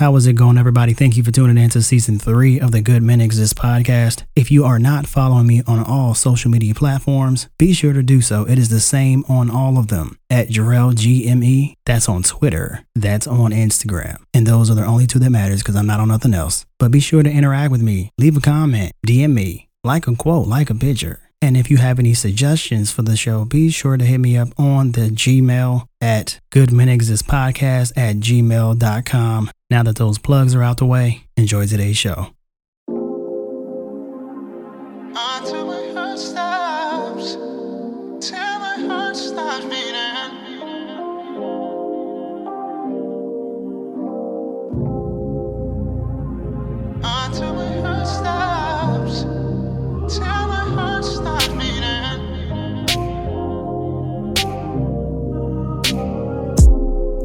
[0.00, 0.92] How is it going, everybody?
[0.92, 4.24] Thank you for tuning in to season three of the Good Men Exist podcast.
[4.34, 8.20] If you are not following me on all social media platforms, be sure to do
[8.20, 8.44] so.
[8.44, 11.74] It is the same on all of them at Jarrell GME.
[11.86, 12.84] That's on Twitter.
[12.96, 14.20] That's on Instagram.
[14.34, 16.66] And those are the only two that matters because I'm not on nothing else.
[16.80, 18.10] But be sure to interact with me.
[18.18, 21.20] Leave a comment, DM me, like a quote, like a picture.
[21.40, 24.48] And if you have any suggestions for the show, be sure to hit me up
[24.58, 29.50] on the Gmail at goodmenexistpodcast at gmail.com.
[29.74, 32.28] Now that those plugs are out the way, enjoy today's show.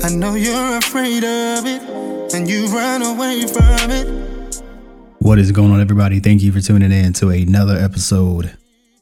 [0.02, 1.99] I know you're afraid of it,
[2.34, 4.64] and you run away from it.
[5.20, 6.20] What is going on, everybody?
[6.20, 8.56] Thank you for tuning in to another episode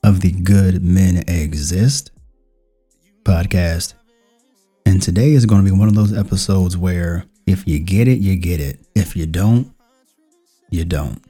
[0.04, 2.12] of the Good Men Exist
[3.24, 3.94] podcast.
[4.86, 8.20] And today is going to be one of those episodes where if you get it,
[8.20, 8.80] you get it.
[8.96, 9.74] If you don't,
[10.70, 11.22] you don't.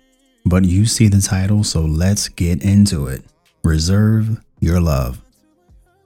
[0.45, 3.23] But you see the title, so let's get into it.
[3.63, 5.19] Reserve your love.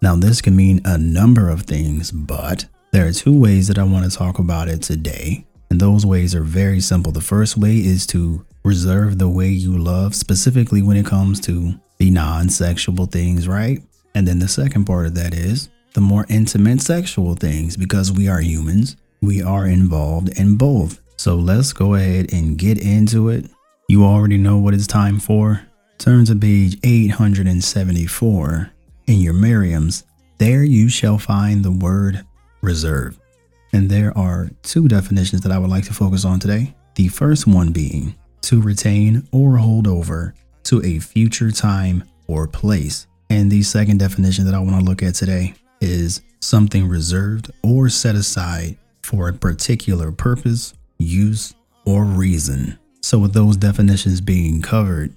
[0.02, 3.83] Now, this can mean a number of things, but there are two ways that I
[3.83, 5.45] want to talk about it today.
[5.72, 7.14] And those ways are very simple.
[7.14, 11.80] The first way is to reserve the way you love, specifically when it comes to
[11.97, 13.81] the non sexual things, right?
[14.14, 18.27] And then the second part of that is the more intimate sexual things, because we
[18.27, 20.99] are humans, we are involved in both.
[21.16, 23.49] So let's go ahead and get into it.
[23.88, 25.66] You already know what it's time for.
[25.97, 28.72] Turn to page 874
[29.08, 30.03] in your Merriam's.
[30.38, 32.25] There you shall find the word
[32.61, 33.17] reserve.
[33.73, 36.75] And there are two definitions that I would like to focus on today.
[36.95, 40.33] The first one being to retain or hold over
[40.64, 43.08] to a future time or place.
[43.30, 47.87] And the second definition that I want to look at today is something reserved or
[47.89, 51.53] set aside for a particular purpose, use,
[51.86, 52.77] or reason.
[53.02, 55.14] So, with those definitions being covered,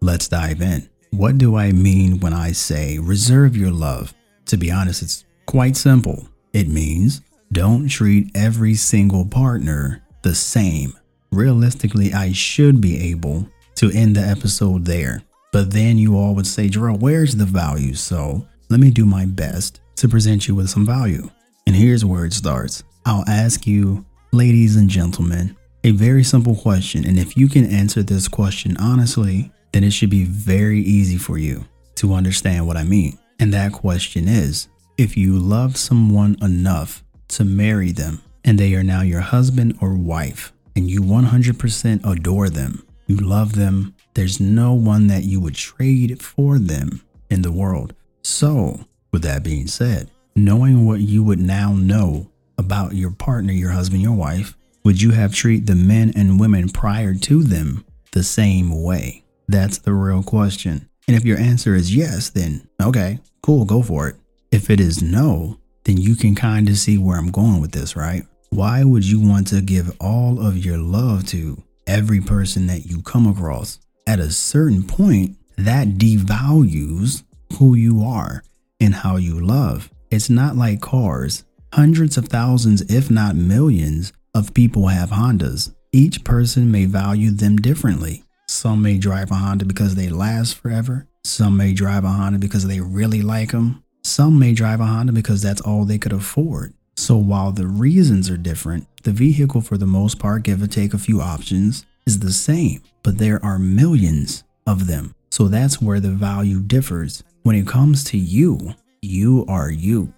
[0.00, 0.88] let's dive in.
[1.10, 4.12] What do I mean when I say reserve your love?
[4.46, 6.28] To be honest, it's quite simple.
[6.52, 7.20] It means
[7.52, 10.92] don't treat every single partner the same.
[11.30, 15.22] Realistically, I should be able to end the episode there.
[15.52, 17.94] But then you all would say, Jarrell, where's the value?
[17.94, 21.30] So let me do my best to present you with some value.
[21.66, 22.82] And here's where it starts.
[23.06, 27.06] I'll ask you, ladies and gentlemen, a very simple question.
[27.06, 31.38] And if you can answer this question honestly, then it should be very easy for
[31.38, 31.64] you
[31.96, 33.18] to understand what I mean.
[33.40, 38.82] And that question is if you love someone enough to marry them and they are
[38.82, 44.72] now your husband or wife, and you 100% adore them, you love them, there's no
[44.72, 47.94] one that you would trade for them in the world.
[48.22, 53.70] So, with that being said, knowing what you would now know about your partner, your
[53.70, 58.22] husband, your wife, would you have treated the men and women prior to them the
[58.22, 59.24] same way?
[59.46, 60.88] That's the real question.
[61.06, 64.16] And if your answer is yes, then okay, cool, go for it.
[64.50, 65.58] If it is no,
[65.88, 68.22] then you can kind of see where I'm going with this, right?
[68.50, 73.00] Why would you want to give all of your love to every person that you
[73.00, 73.78] come across?
[74.06, 77.22] At a certain point, that devalues
[77.54, 78.42] who you are
[78.78, 79.90] and how you love.
[80.10, 81.44] It's not like cars.
[81.72, 85.74] Hundreds of thousands, if not millions, of people have Hondas.
[85.92, 88.24] Each person may value them differently.
[88.46, 91.06] Some may drive a Honda because they last forever.
[91.24, 93.82] Some may drive a Honda because they really like them.
[94.02, 96.74] Some may drive a Honda because that's all they could afford.
[96.96, 100.94] So while the reasons are different, the vehicle for the most part, give or take
[100.94, 105.14] a few options, is the same, but there are millions of them.
[105.30, 107.22] So that's where the value differs.
[107.42, 110.12] When it comes to you, you are you.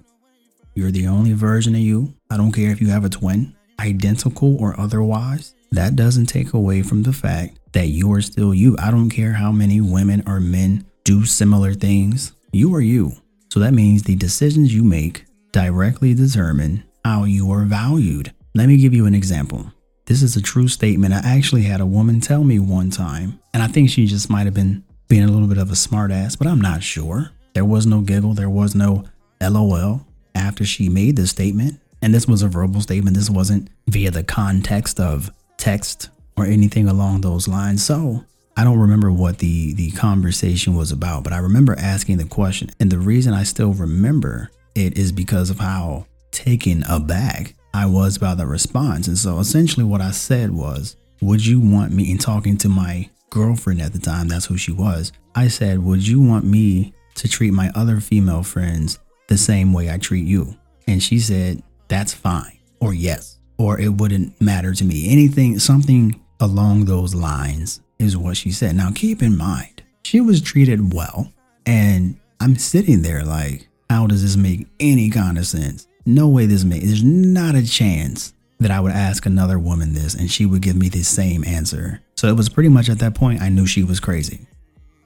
[0.75, 2.15] You're the only version of you.
[2.31, 5.55] I don't care if you have a twin, identical or otherwise.
[5.73, 8.77] That doesn't take away from the fact that you are still you.
[8.79, 12.33] I don't care how many women or men do similar things.
[12.53, 13.13] You are you.
[13.51, 18.33] So that means the decisions you make directly determine how you are valued.
[18.55, 19.73] Let me give you an example.
[20.07, 21.15] This is a true statement.
[21.15, 24.47] I actually had a woman tell me one time, and I think she just might
[24.47, 27.31] have been being a little bit of a smartass, but I'm not sure.
[27.55, 29.05] There was no giggle, there was no
[29.41, 31.81] LOL after she made this statement.
[32.03, 33.17] And this was a verbal statement.
[33.17, 37.85] This wasn't via the context of text or anything along those lines.
[37.85, 38.25] So
[38.61, 42.69] I don't remember what the the conversation was about, but I remember asking the question.
[42.79, 48.19] And the reason I still remember it is because of how taken aback I was
[48.19, 49.09] about the response.
[49.09, 53.09] And so essentially what I said was, Would you want me, in talking to my
[53.31, 57.29] girlfriend at the time, that's who she was, I said, Would you want me to
[57.29, 58.99] treat my other female friends
[59.29, 60.55] the same way I treat you?
[60.87, 65.11] And she said, That's fine, or yes, or it wouldn't matter to me.
[65.11, 68.75] Anything, something along those lines is what she said.
[68.75, 71.33] Now, keep in mind, she was treated well,
[71.67, 75.87] and I'm sitting there like, how does this make any kind of sense?
[76.07, 80.15] No way this makes, there's not a chance that I would ask another woman this
[80.15, 82.01] and she would give me the same answer.
[82.15, 84.47] So it was pretty much at that point I knew she was crazy.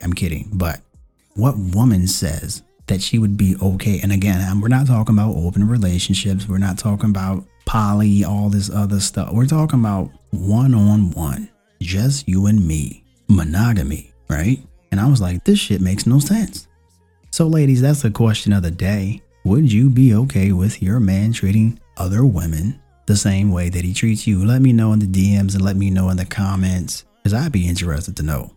[0.02, 0.48] I'm kidding.
[0.52, 0.80] But
[1.34, 4.00] what woman says that she would be okay?
[4.02, 6.48] And again, we're not talking about open relationships.
[6.48, 9.32] We're not talking about poly, all this other stuff.
[9.32, 11.48] We're talking about one on one,
[11.84, 14.58] just you and me, monogamy, right?
[14.90, 16.66] And I was like, this shit makes no sense.
[17.30, 19.22] So, ladies, that's the question of the day.
[19.44, 23.92] Would you be okay with your man treating other women the same way that he
[23.92, 24.44] treats you?
[24.44, 27.52] Let me know in the DMs and let me know in the comments because I'd
[27.52, 28.52] be interested to know.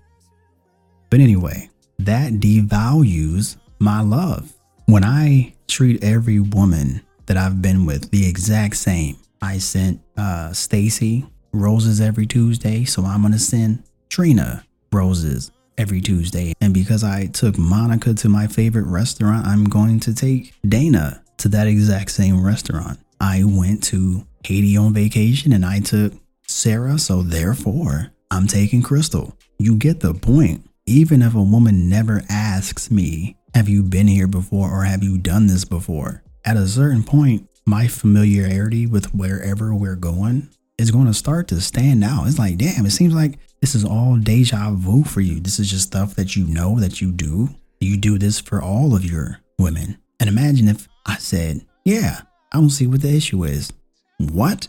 [1.10, 1.70] But anyway,
[2.00, 4.54] that devalues my love.
[4.86, 10.54] When I treat every woman that I've been with the exact same, I sent uh,
[10.54, 11.26] Stacy
[11.58, 16.54] roses every Tuesday, so I'm gonna send Trina roses every Tuesday.
[16.62, 21.50] And because I took Monica to my favorite restaurant, I'm going to take Dana to
[21.50, 23.00] that exact same restaurant.
[23.20, 26.14] I went to Haiti on vacation and I took
[26.48, 29.36] Sarah, so therefore I'm taking Crystal.
[29.60, 30.64] You get the point.
[30.86, 35.18] Even if a woman never asks me, Have you been here before or have you
[35.18, 36.24] done this before?
[36.46, 41.62] At a certain point, my familiarity with wherever we're going is going to start to
[41.62, 42.28] stand out.
[42.28, 45.40] It's like, damn, it seems like this is all deja vu for you.
[45.40, 47.50] This is just stuff that you know that you do.
[47.80, 49.98] You do this for all of your women.
[50.20, 52.22] And imagine if I said, yeah,
[52.52, 53.72] I don't see what the issue is.
[54.20, 54.68] What?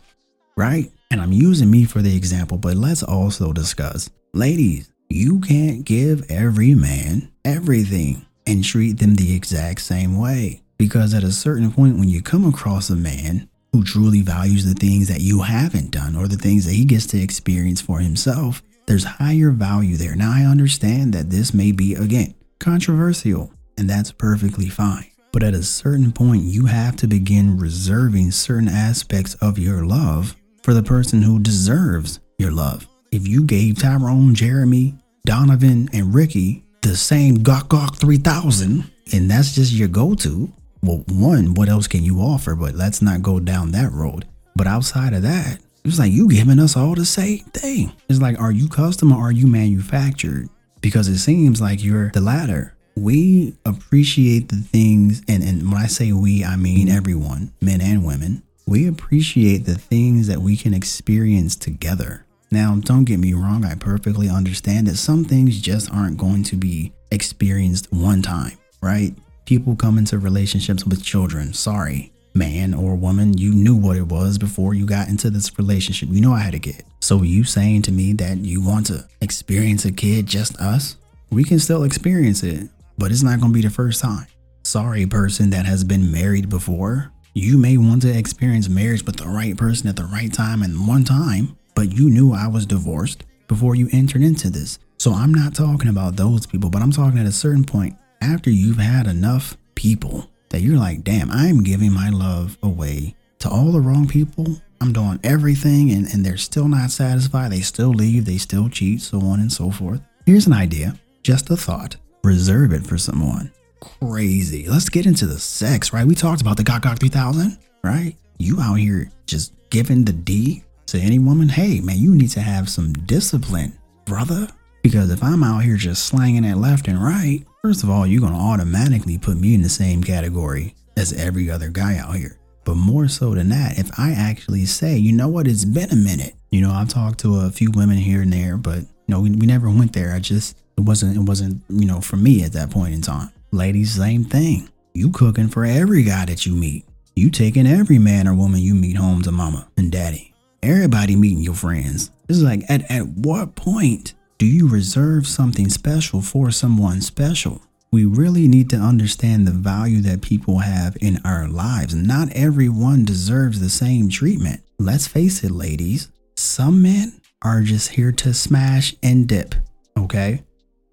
[0.56, 0.90] Right?
[1.10, 6.30] And I'm using me for the example, but let's also discuss ladies, you can't give
[6.30, 10.62] every man everything and treat them the exact same way.
[10.76, 14.74] Because at a certain point, when you come across a man who truly values the
[14.74, 18.62] things that you haven't done or the things that he gets to experience for himself,
[18.86, 20.16] there's higher value there.
[20.16, 25.10] Now, I understand that this may be, again, controversial, and that's perfectly fine.
[25.32, 30.36] But at a certain point, you have to begin reserving certain aspects of your love
[30.62, 32.88] for the person who deserves your love.
[33.12, 34.94] If you gave Tyrone, Jeremy,
[35.26, 41.04] Donovan, and Ricky the same Gawk Gawk 3000, and that's just your go to, well,
[41.08, 42.54] one, what else can you offer?
[42.54, 44.26] But let's not go down that road.
[44.56, 47.92] But outside of that, it's like you giving us all the same thing.
[48.08, 50.48] It's like, are you custom or are you manufactured?
[50.80, 52.74] Because it seems like you're the latter.
[52.96, 58.04] We appreciate the things, and, and when I say we, I mean everyone, men and
[58.04, 58.42] women.
[58.66, 62.26] We appreciate the things that we can experience together.
[62.50, 66.56] Now, don't get me wrong, I perfectly understand that some things just aren't going to
[66.56, 69.14] be experienced one time, right?
[69.48, 71.54] People come into relationships with children.
[71.54, 76.10] Sorry, man or woman, you knew what it was before you got into this relationship.
[76.12, 76.84] You know I had a kid.
[77.00, 80.98] So you saying to me that you want to experience a kid just us?
[81.30, 82.68] We can still experience it,
[82.98, 84.26] but it's not going to be the first time.
[84.64, 87.10] Sorry, person that has been married before.
[87.32, 90.86] You may want to experience marriage with the right person at the right time and
[90.86, 94.78] one time, but you knew I was divorced before you entered into this.
[94.98, 98.50] So I'm not talking about those people, but I'm talking at a certain point after
[98.50, 103.72] you've had enough people that you're like, damn, I'm giving my love away to all
[103.72, 104.60] the wrong people.
[104.80, 107.52] I'm doing everything and, and they're still not satisfied.
[107.52, 110.00] They still leave, they still cheat, so on and so forth.
[110.26, 111.96] Here's an idea, just a thought.
[112.24, 113.52] Reserve it for someone.
[113.80, 114.68] Crazy.
[114.68, 116.06] Let's get into the sex, right?
[116.06, 118.16] We talked about the Gawk Gawk 3000, right?
[118.38, 121.48] You out here just giving the D to any woman.
[121.48, 124.48] Hey, man, you need to have some discipline, brother.
[124.82, 128.20] Because if I'm out here just slanging it left and right, first of all, you're
[128.20, 132.38] going to automatically put me in the same category as every other guy out here.
[132.64, 135.96] But more so than that, if I actually say, you know what, it's been a
[135.96, 136.34] minute.
[136.50, 139.30] You know, I've talked to a few women here and there, but you know, we,
[139.30, 140.12] we never went there.
[140.14, 143.30] I just it wasn't it wasn't, you know, for me at that point in time.
[143.52, 144.68] Ladies, same thing.
[144.92, 146.84] You cooking for every guy that you meet.
[147.16, 150.34] You taking every man or woman you meet home to mama and daddy.
[150.62, 152.10] Everybody meeting your friends.
[152.28, 157.60] It's like at, at what point do you reserve something special for someone special?
[157.90, 161.92] We really need to understand the value that people have in our lives.
[161.92, 164.60] Not everyone deserves the same treatment.
[164.78, 169.56] Let's face it, ladies, some men are just here to smash and dip,
[169.98, 170.44] okay?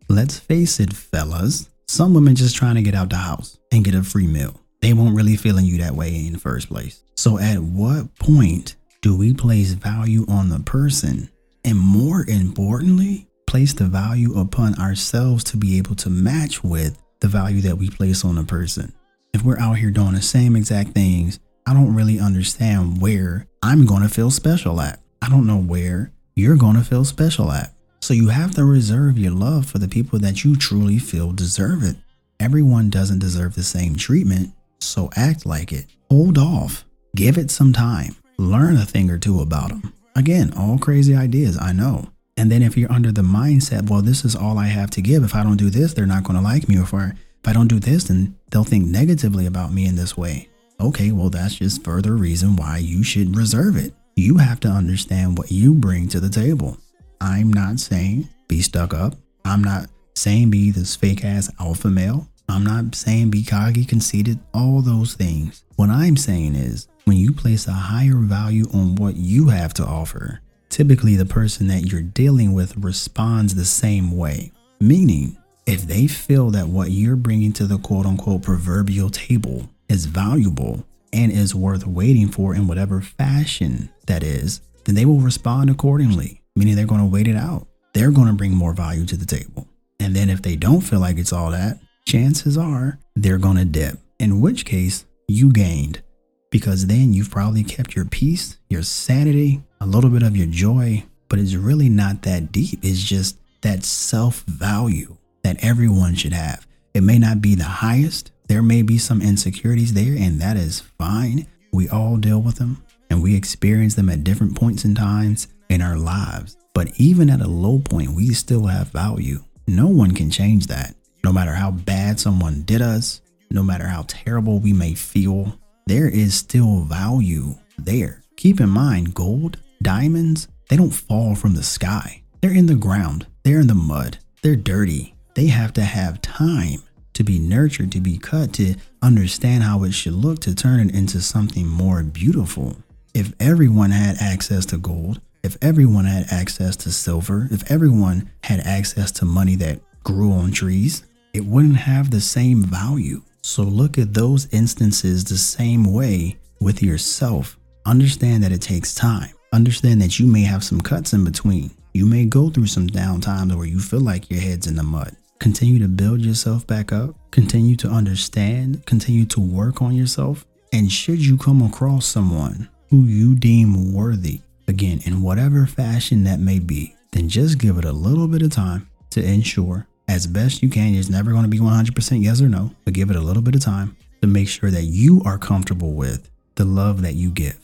[0.09, 3.93] Let's face it, fellas, some women just trying to get out the house and get
[3.93, 4.59] a free meal.
[4.81, 7.03] they won't really feeling you that way in the first place.
[7.15, 11.29] So at what point do we place value on the person?
[11.63, 17.27] And more importantly, place the value upon ourselves to be able to match with the
[17.27, 18.93] value that we place on a person.
[19.33, 23.85] If we're out here doing the same exact things, I don't really understand where I'm
[23.85, 24.99] going to feel special at.
[25.21, 27.73] I don't know where you're going to feel special at.
[28.01, 31.81] So you have to reserve your love for the people that you truly feel deserve
[31.83, 31.95] it.
[32.39, 35.87] Everyone doesn't deserve the same treatment, so act like it.
[36.11, 36.85] Hold off.
[37.15, 38.15] Give it some time.
[38.37, 39.93] Learn a thing or two about them.
[40.15, 42.09] Again, all crazy ideas, I know.
[42.37, 45.23] And then if you're under the mindset, well, this is all I have to give.
[45.23, 46.77] If I don't do this, they're not going to like me.
[46.77, 49.95] Or if I, if I don't do this, then they'll think negatively about me in
[49.95, 50.49] this way.
[50.79, 53.93] Okay, well, that's just further reason why you should reserve it.
[54.17, 56.77] You have to understand what you bring to the table.
[57.21, 59.15] I'm not saying be stuck up.
[59.45, 62.27] I'm not saying be this fake ass alpha male.
[62.49, 65.63] I'm not saying be cocky, conceited, all those things.
[65.77, 69.85] What I'm saying is when you place a higher value on what you have to
[69.85, 70.41] offer,
[70.75, 74.51] typically the person that you're dealing with responds the same way.
[74.81, 80.05] Meaning, if they feel that what you're bringing to the quote unquote proverbial table is
[80.05, 85.69] valuable and is worth waiting for in whatever fashion that is, then they will respond
[85.69, 87.65] accordingly, meaning they're going to wait it out.
[87.93, 89.69] They're going to bring more value to the table.
[90.01, 93.63] And then if they don't feel like it's all that, chances are they're going to
[93.63, 96.01] dip, in which case you gained
[96.49, 101.03] because then you've probably kept your peace, your sanity, a little bit of your joy,
[101.29, 102.79] but it's really not that deep.
[102.83, 106.65] It's just that self value that everyone should have.
[106.93, 110.81] It may not be the highest, there may be some insecurities there, and that is
[110.97, 111.47] fine.
[111.71, 115.81] We all deal with them and we experience them at different points in times in
[115.81, 116.57] our lives.
[116.73, 119.43] But even at a low point, we still have value.
[119.67, 120.95] No one can change that.
[121.23, 126.09] No matter how bad someone did us, no matter how terrible we may feel, there
[126.09, 128.23] is still value there.
[128.37, 132.23] Keep in mind, gold, diamonds, they don't fall from the sky.
[132.41, 135.13] They're in the ground, they're in the mud, they're dirty.
[135.35, 136.79] They have to have time
[137.13, 140.95] to be nurtured, to be cut, to understand how it should look, to turn it
[140.95, 142.77] into something more beautiful.
[143.13, 148.61] If everyone had access to gold, if everyone had access to silver, if everyone had
[148.61, 153.21] access to money that grew on trees, it wouldn't have the same value.
[153.45, 157.59] So look at those instances the same way with yourself.
[157.85, 159.29] Understand that it takes time.
[159.53, 161.69] Understand that you may have some cuts in between.
[161.93, 164.81] You may go through some down times where you feel like your head's in the
[164.81, 165.15] mud.
[165.37, 167.13] Continue to build yourself back up.
[167.29, 168.83] Continue to understand.
[168.87, 170.43] Continue to work on yourself.
[170.73, 176.39] And should you come across someone who you deem worthy, again, in whatever fashion that
[176.39, 180.61] may be, then just give it a little bit of time to ensure as best
[180.61, 180.95] you can.
[180.95, 183.55] It's never going to be 100% yes or no, but give it a little bit
[183.55, 187.59] of time to make sure that you are comfortable with the love that you give.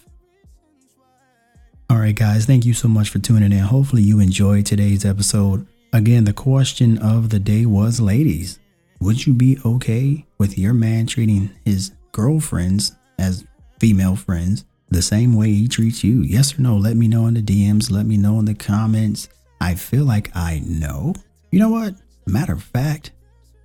[1.89, 3.59] All right, guys, thank you so much for tuning in.
[3.59, 5.67] Hopefully, you enjoyed today's episode.
[5.93, 8.59] Again, the question of the day was ladies,
[9.01, 13.45] would you be okay with your man treating his girlfriends as
[13.79, 16.21] female friends the same way he treats you?
[16.21, 16.77] Yes or no?
[16.77, 17.91] Let me know in the DMs.
[17.91, 19.27] Let me know in the comments.
[19.59, 21.13] I feel like I know.
[21.51, 21.95] You know what?
[22.31, 23.11] Matter of fact,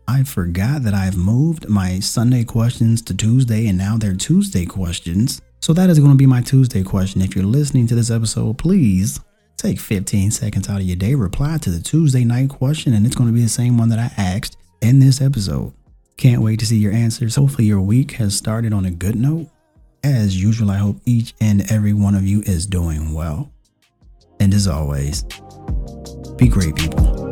[0.08, 5.40] I forgot that I've moved my Sunday questions to Tuesday and now they're Tuesday questions.
[5.60, 7.22] So that is going to be my Tuesday question.
[7.22, 9.20] If you're listening to this episode, please
[9.56, 13.14] take 15 seconds out of your day, reply to the Tuesday night question, and it's
[13.14, 15.72] going to be the same one that I asked in this episode.
[16.16, 17.36] Can't wait to see your answers.
[17.36, 19.46] Hopefully, your week has started on a good note.
[20.02, 23.52] As usual, I hope each and every one of you is doing well.
[24.40, 25.22] And as always,
[26.36, 27.25] be great, people.